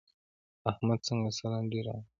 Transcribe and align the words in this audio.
احمده 0.69 1.03
څنګه 1.07 1.29
سالنډی 1.37 1.79
راغلې؟! 1.87 2.05